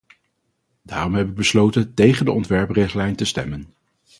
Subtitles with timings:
[0.81, 3.67] Daarom heb ik besloten tegen de ontwerprichtlijn te stemmen.